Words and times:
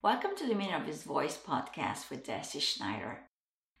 Welcome 0.00 0.36
to 0.36 0.44
the 0.44 0.50
Dominion 0.50 0.80
of 0.80 0.86
His 0.86 1.02
Voice 1.02 1.36
podcast 1.36 2.08
with 2.08 2.24
Deci 2.24 2.60
Schneider. 2.60 3.18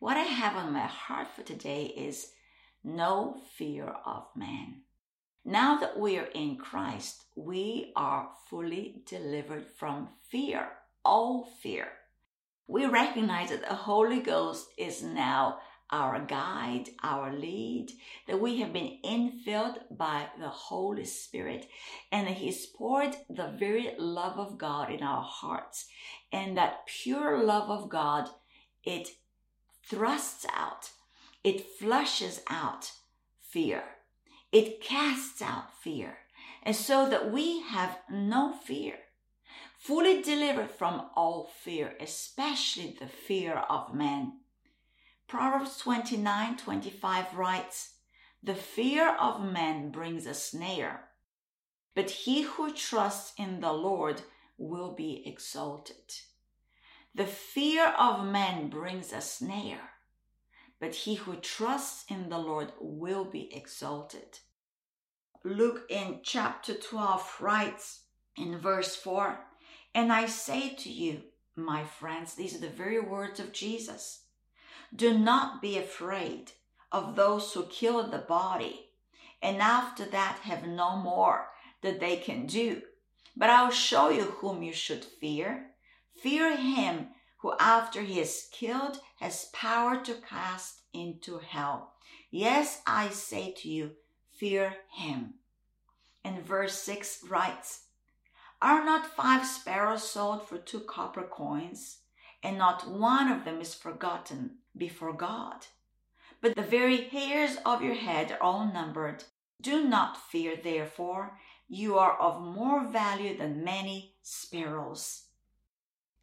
What 0.00 0.16
I 0.16 0.24
have 0.24 0.56
on 0.56 0.72
my 0.72 0.80
heart 0.80 1.28
for 1.28 1.44
today 1.44 1.84
is 1.84 2.32
no 2.82 3.36
fear 3.56 3.94
of 4.04 4.24
man. 4.34 4.80
Now 5.44 5.78
that 5.78 5.96
we 5.96 6.18
are 6.18 6.28
in 6.34 6.56
Christ, 6.56 7.22
we 7.36 7.92
are 7.94 8.30
fully 8.50 9.02
delivered 9.06 9.66
from 9.78 10.08
fear, 10.28 10.68
all 11.04 11.48
fear. 11.62 11.86
We 12.66 12.84
recognize 12.86 13.50
that 13.50 13.68
the 13.68 13.76
Holy 13.76 14.18
Ghost 14.18 14.66
is 14.76 15.04
now 15.04 15.58
our 15.90 16.20
guide, 16.20 16.90
our 17.02 17.32
lead, 17.32 17.90
that 18.26 18.40
we 18.40 18.60
have 18.60 18.72
been 18.72 18.98
infilled 19.04 19.78
by 19.90 20.26
the 20.38 20.48
Holy 20.48 21.04
Spirit, 21.04 21.66
and 22.12 22.26
that 22.26 22.36
He's 22.36 22.66
poured 22.66 23.16
the 23.30 23.48
very 23.58 23.94
love 23.98 24.38
of 24.38 24.58
God 24.58 24.90
in 24.90 25.02
our 25.02 25.22
hearts. 25.22 25.86
And 26.32 26.56
that 26.56 26.86
pure 26.86 27.42
love 27.42 27.70
of 27.70 27.88
God, 27.88 28.28
it 28.84 29.08
thrusts 29.84 30.46
out, 30.54 30.90
it 31.42 31.64
flushes 31.78 32.40
out 32.48 32.92
fear, 33.40 33.82
it 34.52 34.82
casts 34.82 35.40
out 35.40 35.72
fear. 35.82 36.18
And 36.62 36.76
so 36.76 37.08
that 37.08 37.32
we 37.32 37.62
have 37.62 37.98
no 38.10 38.52
fear, 38.52 38.96
fully 39.78 40.20
delivered 40.20 40.70
from 40.70 41.08
all 41.16 41.50
fear, 41.62 41.94
especially 42.00 42.96
the 42.98 43.06
fear 43.06 43.54
of 43.70 43.94
man 43.94 44.32
Proverbs 45.28 45.76
29 45.76 46.56
25 46.56 47.34
writes, 47.34 47.96
The 48.42 48.54
fear 48.54 49.14
of 49.20 49.42
man 49.42 49.90
brings 49.90 50.24
a 50.24 50.32
snare, 50.32 51.10
but 51.94 52.08
he 52.08 52.42
who 52.42 52.72
trusts 52.72 53.34
in 53.36 53.60
the 53.60 53.74
Lord 53.74 54.22
will 54.56 54.94
be 54.94 55.22
exalted. 55.26 56.14
The 57.14 57.26
fear 57.26 57.88
of 57.98 58.24
man 58.24 58.70
brings 58.70 59.12
a 59.12 59.20
snare, 59.20 59.90
but 60.80 60.94
he 60.94 61.16
who 61.16 61.36
trusts 61.36 62.06
in 62.08 62.30
the 62.30 62.38
Lord 62.38 62.72
will 62.80 63.26
be 63.26 63.54
exalted. 63.54 64.38
Luke 65.44 65.82
in 65.90 66.20
chapter 66.22 66.72
12 66.72 67.36
writes 67.40 68.04
in 68.34 68.56
verse 68.56 68.96
4 68.96 69.38
And 69.94 70.10
I 70.10 70.24
say 70.24 70.70
to 70.70 70.90
you, 70.90 71.24
my 71.54 71.84
friends, 71.84 72.34
these 72.34 72.56
are 72.56 72.60
the 72.60 72.70
very 72.70 72.98
words 72.98 73.38
of 73.40 73.52
Jesus 73.52 74.22
do 74.94 75.16
not 75.16 75.60
be 75.60 75.76
afraid 75.76 76.52
of 76.90 77.16
those 77.16 77.52
who 77.52 77.66
kill 77.66 78.08
the 78.08 78.18
body, 78.18 78.90
and 79.42 79.60
after 79.60 80.04
that 80.06 80.38
have 80.42 80.66
no 80.66 80.96
more 80.96 81.48
that 81.82 82.00
they 82.00 82.16
can 82.16 82.46
do. 82.46 82.82
But 83.36 83.50
I'll 83.50 83.70
show 83.70 84.08
you 84.10 84.24
whom 84.24 84.62
you 84.62 84.72
should 84.72 85.04
fear. 85.04 85.70
Fear 86.22 86.56
him 86.56 87.08
who, 87.38 87.54
after 87.60 88.02
he 88.02 88.20
is 88.20 88.48
killed, 88.50 88.98
has 89.20 89.50
power 89.52 90.02
to 90.02 90.14
cast 90.14 90.82
into 90.92 91.38
hell. 91.38 91.94
Yes, 92.30 92.82
I 92.86 93.10
say 93.10 93.54
to 93.58 93.68
you, 93.68 93.92
fear 94.32 94.74
him. 94.92 95.34
And 96.24 96.44
verse 96.44 96.74
6 96.82 97.24
writes, 97.28 97.84
Are 98.60 98.84
not 98.84 99.06
five 99.06 99.46
sparrows 99.46 100.08
sold 100.10 100.48
for 100.48 100.58
two 100.58 100.80
copper 100.80 101.22
coins? 101.22 101.98
And 102.42 102.58
not 102.58 102.88
one 102.88 103.28
of 103.30 103.44
them 103.44 103.60
is 103.60 103.74
forgotten 103.74 104.58
before 104.76 105.12
God. 105.12 105.66
But 106.40 106.54
the 106.54 106.62
very 106.62 107.08
hairs 107.08 107.56
of 107.66 107.82
your 107.82 107.94
head 107.94 108.32
are 108.32 108.42
all 108.42 108.72
numbered. 108.72 109.24
Do 109.60 109.84
not 109.88 110.16
fear, 110.30 110.56
therefore, 110.56 111.38
you 111.68 111.98
are 111.98 112.16
of 112.18 112.40
more 112.40 112.86
value 112.86 113.36
than 113.36 113.64
many 113.64 114.14
sparrows. 114.22 115.24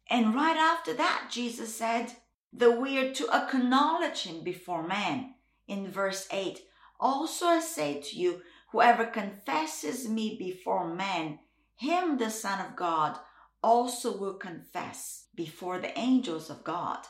And 0.08 0.34
right 0.34 0.56
after 0.56 0.94
that, 0.94 1.28
Jesus 1.30 1.74
said 1.74 2.12
that 2.52 2.80
we 2.80 2.98
are 2.98 3.12
to 3.12 3.28
acknowledge 3.30 4.22
him 4.22 4.42
before 4.42 4.86
man. 4.86 5.34
In 5.68 5.90
verse 5.90 6.28
8, 6.30 6.60
also 6.98 7.46
I 7.46 7.60
say 7.60 8.00
to 8.00 8.16
you, 8.16 8.42
whoever 8.70 9.04
confesses 9.04 10.08
me 10.08 10.36
before 10.38 10.88
men, 10.88 11.40
him 11.76 12.16
the 12.16 12.30
Son 12.30 12.64
of 12.64 12.76
God 12.76 13.18
also 13.66 14.16
will 14.16 14.34
confess 14.34 15.26
before 15.34 15.80
the 15.80 15.98
angels 15.98 16.50
of 16.50 16.62
God. 16.62 17.00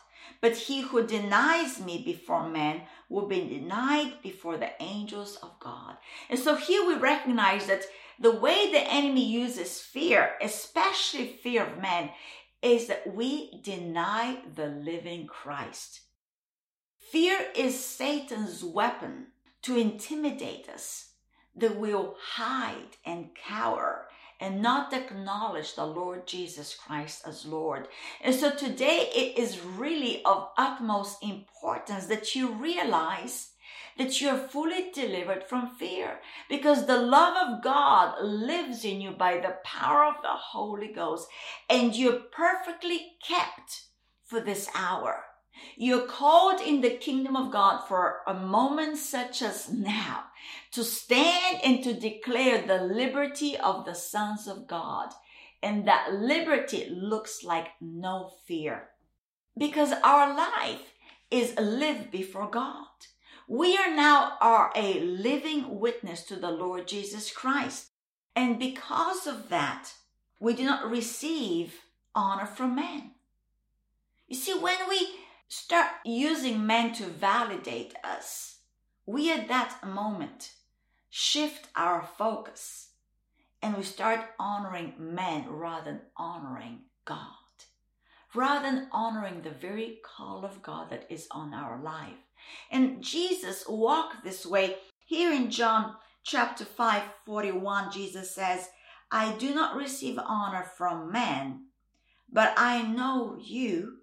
But 0.40 0.56
he 0.56 0.80
who 0.80 1.06
denies 1.06 1.78
me 1.78 2.02
before 2.02 2.48
men 2.48 2.82
will 3.10 3.28
be 3.28 3.46
denied 3.46 4.22
before 4.22 4.56
the 4.56 4.70
angels 4.80 5.36
of 5.42 5.60
God. 5.60 5.96
And 6.30 6.38
so 6.38 6.56
here 6.56 6.86
we 6.88 6.94
recognize 6.94 7.66
that 7.66 7.84
the 8.18 8.32
way 8.32 8.72
the 8.72 8.90
enemy 8.90 9.24
uses 9.24 9.80
fear, 9.80 10.30
especially 10.40 11.26
fear 11.26 11.66
of 11.66 11.82
men, 11.82 12.08
is 12.62 12.86
that 12.86 13.14
we 13.14 13.60
deny 13.62 14.38
the 14.54 14.68
living 14.68 15.26
Christ. 15.26 16.00
Fear 17.12 17.38
is 17.54 17.78
Satan's 17.78 18.64
weapon 18.64 19.26
to 19.62 19.76
intimidate 19.76 20.70
us, 20.70 21.10
that 21.54 21.76
we'll 21.76 22.16
hide 22.18 22.96
and 23.04 23.34
cower 23.34 24.06
and 24.40 24.62
not 24.62 24.92
acknowledge 24.92 25.74
the 25.74 25.86
Lord 25.86 26.26
Jesus 26.26 26.74
Christ 26.74 27.22
as 27.26 27.46
Lord. 27.46 27.88
And 28.20 28.34
so 28.34 28.54
today 28.54 29.10
it 29.14 29.38
is 29.38 29.64
really 29.64 30.22
of 30.24 30.48
utmost 30.56 31.22
importance 31.22 32.06
that 32.06 32.34
you 32.34 32.52
realize 32.52 33.50
that 33.98 34.20
you're 34.20 34.36
fully 34.36 34.90
delivered 34.92 35.42
from 35.44 35.74
fear 35.76 36.20
because 36.48 36.86
the 36.86 37.00
love 37.00 37.34
of 37.48 37.62
God 37.62 38.22
lives 38.22 38.84
in 38.84 39.00
you 39.00 39.12
by 39.12 39.38
the 39.38 39.56
power 39.64 40.04
of 40.04 40.20
the 40.22 40.28
Holy 40.28 40.92
Ghost 40.92 41.28
and 41.70 41.94
you're 41.94 42.20
perfectly 42.30 43.16
kept 43.26 43.86
for 44.22 44.40
this 44.40 44.68
hour. 44.74 45.24
You're 45.76 46.06
called 46.06 46.60
in 46.60 46.80
the 46.80 46.90
kingdom 46.90 47.36
of 47.36 47.52
God 47.52 47.86
for 47.86 48.20
a 48.26 48.34
moment 48.34 48.98
such 48.98 49.42
as 49.42 49.70
now 49.70 50.24
to 50.72 50.84
stand 50.84 51.60
and 51.64 51.82
to 51.84 51.94
declare 51.94 52.66
the 52.66 52.82
liberty 52.82 53.56
of 53.56 53.84
the 53.84 53.94
sons 53.94 54.46
of 54.46 54.66
God. 54.66 55.10
And 55.62 55.86
that 55.88 56.12
liberty 56.12 56.88
looks 56.90 57.42
like 57.42 57.68
no 57.80 58.32
fear 58.46 58.90
because 59.58 59.92
our 60.04 60.36
life 60.36 60.94
is 61.30 61.56
lived 61.58 62.10
before 62.10 62.50
God. 62.50 62.86
We 63.48 63.76
are 63.76 63.94
now 63.94 64.36
are 64.40 64.72
a 64.74 65.00
living 65.00 65.78
witness 65.78 66.24
to 66.24 66.36
the 66.36 66.50
Lord 66.50 66.88
Jesus 66.88 67.30
Christ. 67.30 67.90
And 68.34 68.58
because 68.58 69.26
of 69.26 69.48
that, 69.48 69.92
we 70.40 70.54
do 70.54 70.64
not 70.64 70.90
receive 70.90 71.80
honor 72.14 72.46
from 72.46 72.74
men. 72.74 73.12
You 74.28 74.36
see, 74.36 74.58
when 74.58 74.76
we 74.88 75.14
start 75.48 75.88
using 76.04 76.66
men 76.66 76.92
to 76.94 77.04
validate 77.04 77.94
us, 78.04 78.58
we 79.06 79.32
at 79.32 79.48
that 79.48 79.78
moment 79.86 80.52
shift 81.10 81.68
our 81.76 82.02
focus 82.18 82.90
and 83.62 83.76
we 83.76 83.82
start 83.82 84.20
honoring 84.38 84.94
men 84.98 85.48
rather 85.48 85.92
than 85.92 86.00
honoring 86.16 86.80
God, 87.04 87.18
rather 88.34 88.62
than 88.62 88.88
honoring 88.92 89.42
the 89.42 89.50
very 89.50 89.98
call 90.04 90.44
of 90.44 90.62
God 90.62 90.90
that 90.90 91.06
is 91.10 91.26
on 91.30 91.54
our 91.54 91.80
life. 91.80 92.14
And 92.70 93.02
Jesus 93.02 93.64
walked 93.68 94.24
this 94.24 94.44
way. 94.44 94.76
Here 95.04 95.32
in 95.32 95.50
John 95.50 95.94
chapter 96.22 96.64
5, 96.64 97.02
41, 97.24 97.92
Jesus 97.92 98.34
says, 98.34 98.68
I 99.10 99.32
do 99.36 99.54
not 99.54 99.76
receive 99.76 100.18
honor 100.18 100.64
from 100.76 101.12
men, 101.12 101.66
but 102.30 102.52
I 102.56 102.82
know 102.82 103.38
you 103.40 103.98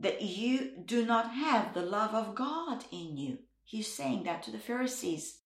that 0.00 0.22
you 0.22 0.72
do 0.84 1.04
not 1.04 1.32
have 1.32 1.74
the 1.74 1.82
love 1.82 2.14
of 2.14 2.34
God 2.34 2.84
in 2.90 3.16
you. 3.16 3.38
He's 3.64 3.92
saying 3.92 4.24
that 4.24 4.42
to 4.44 4.50
the 4.50 4.58
Pharisees. 4.58 5.40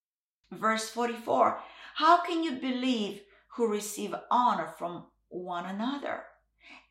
Verse 0.51 0.89
44 0.89 1.61
How 1.97 2.23
can 2.23 2.43
you 2.43 2.53
believe 2.53 3.23
who 3.57 3.69
receive 3.69 4.15
honor 4.31 4.69
from 4.79 5.07
one 5.29 5.67
another 5.67 6.23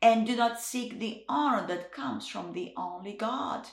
and 0.00 0.26
do 0.26 0.36
not 0.36 0.60
seek 0.60 1.00
the 1.00 1.24
honor 1.28 1.66
that 1.66 1.92
comes 1.92 2.28
from 2.28 2.52
the 2.52 2.72
only 2.76 3.14
God? 3.14 3.66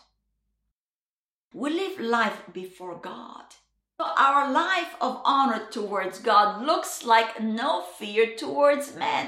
We 1.54 1.70
live 1.70 2.00
life 2.00 2.44
before 2.54 2.98
God. 2.98 3.44
Our 4.00 4.52
life 4.52 4.96
of 5.02 5.22
honor 5.26 5.68
towards 5.70 6.20
God 6.20 6.66
looks 6.66 7.06
like 7.06 7.42
no 7.42 7.82
fear 7.82 8.36
towards 8.36 8.96
men. 8.96 9.28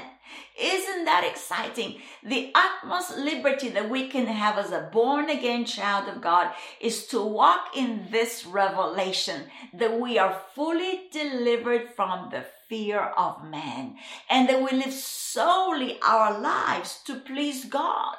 Isn't 0.60 1.04
that 1.04 1.24
exciting? 1.28 2.00
The 2.22 2.52
utmost 2.54 3.16
liberty 3.16 3.68
that 3.70 3.90
we 3.90 4.08
can 4.08 4.26
have 4.26 4.58
as 4.58 4.70
a 4.70 4.88
born 4.92 5.28
again 5.28 5.64
child 5.64 6.08
of 6.08 6.22
God 6.22 6.52
is 6.80 7.06
to 7.08 7.22
walk 7.22 7.76
in 7.76 8.06
this 8.10 8.46
revelation 8.46 9.42
that 9.72 10.00
we 10.00 10.18
are 10.18 10.40
fully 10.54 11.08
delivered 11.10 11.90
from 11.96 12.30
the 12.30 12.44
fear 12.68 13.00
of 13.00 13.44
man 13.44 13.96
and 14.30 14.48
that 14.48 14.62
we 14.62 14.78
live 14.78 14.92
solely 14.92 15.98
our 16.06 16.40
lives 16.40 17.00
to 17.06 17.16
please 17.16 17.64
God. 17.64 18.16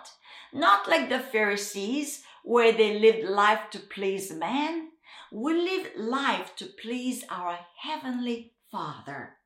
Not 0.54 0.88
like 0.88 1.10
the 1.10 1.20
Pharisees 1.20 2.24
where 2.44 2.72
they 2.72 3.00
lived 3.00 3.28
life 3.28 3.70
to 3.72 3.80
please 3.80 4.32
man. 4.32 4.90
We 5.32 5.54
live 5.54 5.92
life 5.98 6.56
to 6.58 6.66
please 6.66 7.24
our 7.30 7.60
heavenly 7.82 8.54
Father. 8.72 9.38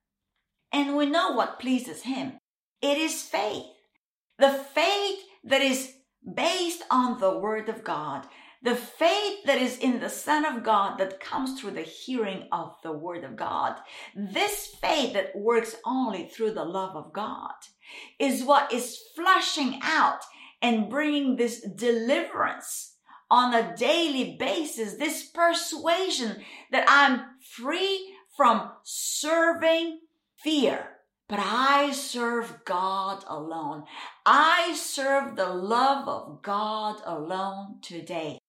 And 0.71 0.95
we 0.95 1.05
know 1.05 1.31
what 1.31 1.59
pleases 1.59 2.03
Him. 2.03 2.38
It 2.81 2.97
is 2.97 3.21
faith. 3.21 3.65
The 4.37 4.51
faith 4.51 5.19
that 5.43 5.61
is 5.61 5.93
based 6.35 6.83
on 6.89 7.19
the 7.19 7.37
Word 7.37 7.69
of 7.69 7.83
God, 7.83 8.25
the 8.61 8.75
faith 8.75 9.39
that 9.45 9.57
is 9.57 9.77
in 9.77 9.99
the 9.99 10.09
Son 10.09 10.45
of 10.45 10.63
God 10.63 10.97
that 10.97 11.19
comes 11.19 11.59
through 11.59 11.71
the 11.71 11.81
hearing 11.81 12.47
of 12.51 12.75
the 12.83 12.91
Word 12.91 13.23
of 13.23 13.35
God, 13.35 13.75
this 14.15 14.67
faith 14.81 15.13
that 15.13 15.35
works 15.35 15.75
only 15.85 16.27
through 16.27 16.51
the 16.51 16.65
love 16.65 16.95
of 16.95 17.13
God, 17.13 17.53
is 18.17 18.43
what 18.43 18.71
is 18.71 18.99
flushing 19.15 19.79
out 19.81 20.19
and 20.61 20.89
bringing 20.89 21.35
this 21.35 21.61
deliverance 21.61 22.95
on 23.31 23.53
a 23.53 23.75
daily 23.77 24.35
basis, 24.37 24.95
this 24.95 25.23
persuasion 25.23 26.37
that 26.71 26.85
I'm 26.87 27.21
free 27.41 28.13
from 28.35 28.71
serving 28.83 29.99
fear. 30.37 30.98
But 31.29 31.39
I 31.39 31.91
serve 31.91 32.65
God 32.65 33.23
alone. 33.27 33.83
I 34.25 34.73
serve 34.75 35.35
the 35.35 35.49
love 35.49 36.07
of 36.07 36.41
God 36.41 37.01
alone 37.05 37.77
today. 37.83 38.39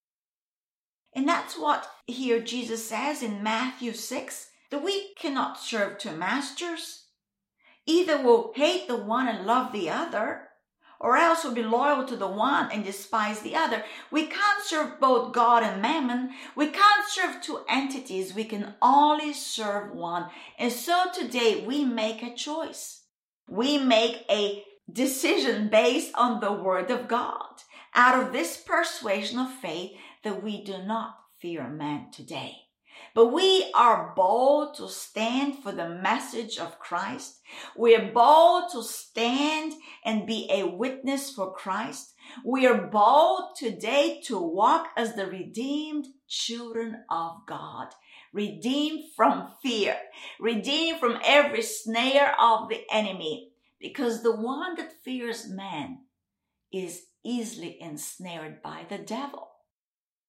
And 1.15 1.29
that's 1.29 1.59
what 1.59 1.87
here 2.07 2.41
Jesus 2.41 2.89
says 2.89 3.23
in 3.23 3.43
Matthew 3.43 3.93
6 3.93 4.47
that 4.71 4.83
we 4.83 5.13
cannot 5.15 5.61
serve 5.61 5.99
two 5.99 6.13
masters. 6.13 7.09
Either 7.85 8.23
we'll 8.23 8.53
hate 8.55 8.89
the 8.89 8.97
one 8.97 9.29
and 9.29 9.47
love 9.47 9.73
the 9.73 9.91
other, 9.91 10.49
or 11.01 11.17
else 11.17 11.43
we'll 11.43 11.55
be 11.55 11.63
loyal 11.63 12.05
to 12.05 12.17
the 12.17 12.29
one 12.29 12.71
and 12.71 12.85
despise 12.85 13.41
the 13.41 13.57
other. 13.57 13.83
We 14.11 14.27
can't 14.27 14.63
serve 14.63 15.01
both 15.01 15.33
God 15.33 15.63
and 15.63 15.81
mammon. 15.81 16.31
We 16.55 16.67
can't 16.67 17.09
serve 17.09 17.41
two 17.41 17.61
entities. 17.69 18.35
We 18.35 18.45
can 18.45 18.75
only 18.83 19.33
serve 19.33 19.95
one. 19.95 20.27
And 20.59 20.71
so 20.71 21.05
today 21.13 21.65
we 21.67 21.85
make 21.85 22.23
a 22.23 22.35
choice. 22.35 23.05
We 23.49 23.79
make 23.79 24.25
a 24.31 24.63
decision 24.93 25.69
based 25.69 26.13
on 26.15 26.41
the 26.41 26.53
word 26.53 26.91
of 26.91 27.09
God 27.09 27.63
out 27.95 28.23
of 28.23 28.33
this 28.33 28.57
persuasion 28.57 29.39
of 29.39 29.51
faith 29.51 29.93
that 30.23 30.43
we 30.43 30.63
do 30.63 30.79
not 30.85 31.17
fear 31.39 31.69
man 31.69 32.11
today. 32.13 32.57
But 33.15 33.33
we 33.33 33.71
are 33.75 34.13
bold 34.15 34.75
to 34.77 34.89
stand 34.89 35.63
for 35.63 35.73
the 35.73 35.89
message 35.89 36.59
of 36.59 36.79
Christ. 36.79 37.41
We 37.77 37.97
are 37.97 38.13
bold 38.13 38.71
to 38.73 38.83
stand 38.83 39.75
and 40.05 40.27
be 40.27 40.49
a 40.51 40.67
witness 40.67 41.31
for 41.33 41.53
Christ. 41.53 42.15
We 42.45 42.67
are 42.67 42.87
bold 42.87 43.57
today 43.57 44.21
to 44.27 44.39
walk 44.41 44.89
as 44.97 45.15
the 45.15 45.27
redeemed 45.27 46.07
children 46.29 47.05
of 47.11 47.47
God, 47.47 47.89
redeemed 48.33 49.11
from 49.17 49.49
fear, 49.63 49.97
redeemed 50.39 51.01
from 51.01 51.19
every 51.25 51.63
snare 51.63 52.35
of 52.41 52.69
the 52.69 52.83
enemy, 52.93 53.51
because 53.81 54.23
the 54.23 54.37
one 54.37 54.77
that 54.77 55.03
fears 55.03 55.49
man 55.49 56.01
is 56.73 57.07
easily 57.25 57.77
ensnared 57.81 58.63
by 58.63 58.87
the 58.89 58.99
devil. 58.99 59.50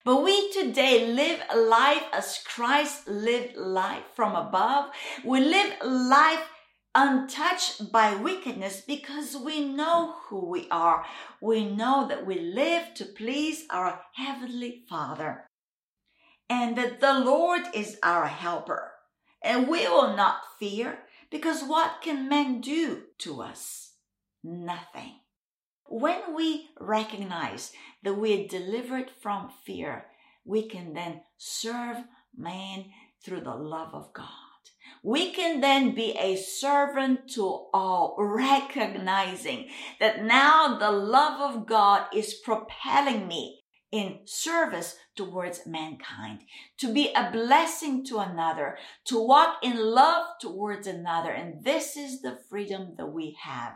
But 0.03 0.23
we 0.23 0.51
today 0.51 1.13
live 1.13 1.41
life 1.55 2.03
as 2.11 2.39
Christ 2.43 3.07
lived 3.07 3.55
life 3.55 4.03
from 4.15 4.35
above. 4.35 4.89
We 5.23 5.41
live 5.41 5.75
life 5.83 6.43
untouched 6.95 7.91
by 7.91 8.15
wickedness 8.15 8.81
because 8.81 9.37
we 9.37 9.63
know 9.63 10.15
who 10.25 10.49
we 10.49 10.67
are. 10.71 11.05
We 11.39 11.65
know 11.65 12.07
that 12.07 12.25
we 12.25 12.39
live 12.39 12.95
to 12.95 13.05
please 13.05 13.65
our 13.69 14.01
Heavenly 14.15 14.83
Father 14.89 15.45
and 16.49 16.75
that 16.77 16.99
the 16.99 17.19
Lord 17.19 17.61
is 17.73 17.99
our 18.01 18.25
helper. 18.25 18.93
And 19.43 19.67
we 19.67 19.87
will 19.87 20.15
not 20.17 20.41
fear 20.59 20.99
because 21.29 21.63
what 21.63 22.01
can 22.01 22.27
men 22.27 22.59
do 22.59 23.03
to 23.19 23.41
us? 23.41 23.93
Nothing. 24.43 25.13
When 25.93 26.33
we 26.33 26.69
recognize 26.79 27.73
that 28.03 28.13
we 28.13 28.33
are 28.33 28.47
delivered 28.47 29.11
from 29.21 29.51
fear, 29.65 30.05
we 30.45 30.69
can 30.69 30.93
then 30.93 31.19
serve 31.37 31.97
man 32.33 32.85
through 33.21 33.41
the 33.41 33.55
love 33.55 33.93
of 33.93 34.13
God. 34.13 34.25
We 35.03 35.33
can 35.33 35.59
then 35.59 35.93
be 35.93 36.15
a 36.17 36.37
servant 36.37 37.29
to 37.31 37.43
all, 37.73 38.15
recognizing 38.17 39.67
that 39.99 40.23
now 40.23 40.77
the 40.77 40.91
love 40.91 41.41
of 41.41 41.67
God 41.67 42.05
is 42.15 42.35
propelling 42.35 43.27
me 43.27 43.59
in 43.91 44.19
service 44.23 44.95
towards 45.17 45.67
mankind, 45.67 46.43
to 46.77 46.93
be 46.93 47.11
a 47.13 47.31
blessing 47.33 48.05
to 48.05 48.19
another, 48.19 48.77
to 49.07 49.21
walk 49.21 49.57
in 49.61 49.75
love 49.75 50.27
towards 50.39 50.87
another. 50.87 51.31
And 51.31 51.65
this 51.65 51.97
is 51.97 52.21
the 52.21 52.39
freedom 52.49 52.93
that 52.97 53.07
we 53.07 53.37
have. 53.43 53.73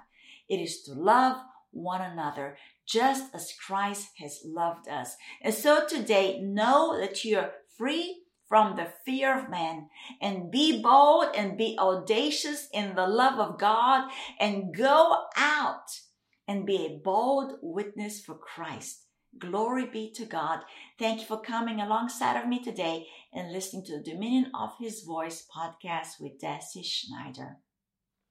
It 0.47 0.61
is 0.61 0.81
to 0.83 0.93
love 0.93 1.41
one 1.75 2.01
another 2.01 2.57
just 2.87 3.33
as 3.33 3.53
Christ 3.53 4.09
has 4.19 4.41
loved 4.45 4.87
us. 4.87 5.15
And 5.41 5.53
so 5.53 5.85
today, 5.85 6.39
know 6.39 6.97
that 6.99 7.25
you're 7.25 7.51
free 7.77 8.21
from 8.47 8.75
the 8.75 8.87
fear 9.05 9.37
of 9.39 9.49
man 9.49 9.89
and 10.21 10.51
be 10.51 10.81
bold 10.81 11.35
and 11.35 11.57
be 11.57 11.75
audacious 11.79 12.67
in 12.71 12.95
the 12.95 13.07
love 13.07 13.39
of 13.39 13.59
God 13.59 14.09
and 14.39 14.75
go 14.75 15.23
out 15.35 15.99
and 16.47 16.65
be 16.65 16.85
a 16.85 17.01
bold 17.03 17.53
witness 17.61 18.21
for 18.21 18.35
Christ. 18.35 19.01
Glory 19.37 19.87
be 19.87 20.11
to 20.11 20.25
God. 20.25 20.59
Thank 20.97 21.21
you 21.21 21.25
for 21.25 21.41
coming 21.41 21.81
alongside 21.81 22.39
of 22.39 22.47
me 22.47 22.63
today 22.63 23.07
and 23.33 23.51
listening 23.51 23.83
to 23.85 23.97
the 23.97 24.11
Dominion 24.11 24.51
of 24.57 24.71
His 24.79 25.01
Voice 25.01 25.45
podcast 25.53 26.21
with 26.21 26.39
Deci 26.39 26.85
Schneider. 26.85 27.57